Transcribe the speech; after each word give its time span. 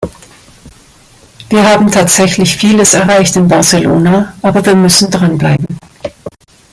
Wir 1.49 1.63
haben 1.69 1.91
tatsächlich 1.91 2.57
vieles 2.57 2.95
erreicht 2.95 3.35
in 3.35 3.47
Barcelona, 3.47 4.33
aber 4.41 4.65
wir 4.65 4.73
müssen 4.73 5.11
dranbleiben. 5.11 5.77